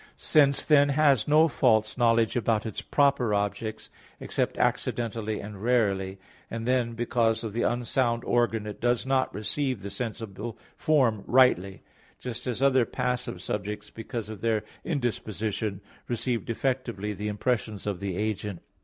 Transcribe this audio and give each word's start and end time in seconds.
Sense, 0.17 0.65
then, 0.65 0.89
has 0.89 1.27
no 1.27 1.47
false 1.47 1.95
knowledge 1.95 2.35
about 2.35 2.65
its 2.65 2.81
proper 2.81 3.35
objects, 3.35 3.91
except 4.19 4.57
accidentally 4.57 5.39
and 5.39 5.61
rarely, 5.61 6.17
and 6.49 6.67
then, 6.67 6.93
because 6.93 7.43
of 7.43 7.53
the 7.53 7.61
unsound 7.61 8.23
organ 8.25 8.65
it 8.65 8.81
does 8.81 9.05
not 9.05 9.31
receive 9.31 9.83
the 9.83 9.91
sensible 9.91 10.57
form 10.75 11.23
rightly; 11.27 11.83
just 12.17 12.47
as 12.47 12.63
other 12.63 12.83
passive 12.83 13.43
subjects 13.43 13.91
because 13.91 14.27
of 14.27 14.41
their 14.41 14.63
indisposition 14.83 15.81
receive 16.07 16.45
defectively 16.45 17.13
the 17.13 17.27
impressions 17.27 17.85
of 17.85 17.99
the 17.99 18.17
agent. 18.17 18.63